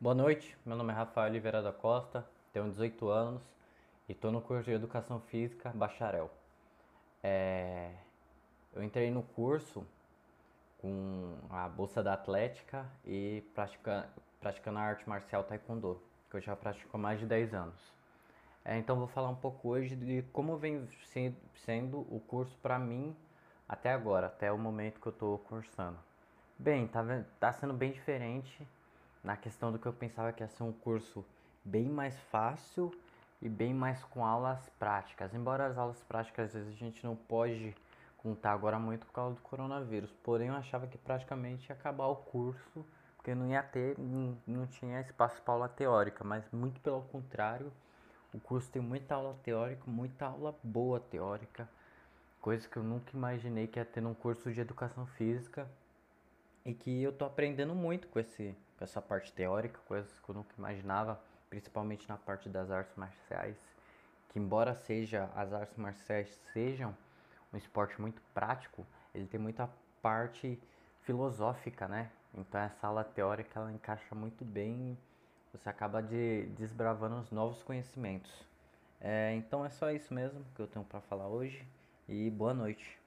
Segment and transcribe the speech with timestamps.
[0.00, 3.42] Boa noite, meu nome é Rafael Oliveira da Costa, tenho 18 anos
[4.08, 6.30] e estou no curso de Educação Física Bacharel.
[7.20, 7.90] É...
[8.72, 9.84] Eu entrei no curso
[10.80, 14.08] com a bolsa da Atlética e pratica...
[14.40, 17.92] praticando a arte marcial Taekwondo, que eu já pratico há mais de 10 anos.
[18.64, 20.88] É, então vou falar um pouco hoje de como vem
[21.56, 23.16] sendo o curso para mim
[23.68, 25.98] até agora, até o momento que eu estou cursando.
[26.56, 27.04] Bem, tá,
[27.40, 28.64] tá sendo bem diferente
[29.28, 31.22] na questão do que eu pensava que ia ser um curso
[31.62, 32.90] bem mais fácil
[33.42, 35.34] e bem mais com aulas práticas.
[35.34, 37.76] Embora as aulas práticas às vezes a gente não pode
[38.16, 42.16] contar agora muito por causa do coronavírus, porém eu achava que praticamente ia acabar o
[42.16, 42.82] curso
[43.18, 43.98] porque não ia ter,
[44.46, 47.70] não, tinha espaço para aula teórica, mas muito pelo contrário,
[48.32, 51.68] o curso tem muita aula teórica, muita aula boa teórica,
[52.40, 55.68] coisa que eu nunca imaginei que ia ter num curso de educação física
[56.68, 60.34] e que eu tô aprendendo muito com esse com essa parte teórica, coisas que eu
[60.34, 63.56] nunca imaginava, principalmente na parte das artes marciais,
[64.28, 66.94] que embora seja as artes marciais sejam
[67.52, 69.68] um esporte muito prático, ele tem muita
[70.00, 70.60] parte
[71.00, 72.10] filosófica, né?
[72.34, 74.96] Então essa aula teórica ela encaixa muito bem,
[75.52, 78.30] você acaba de desbravando os novos conhecimentos.
[79.00, 81.66] É, então é só isso mesmo que eu tenho para falar hoje
[82.06, 82.98] e boa noite.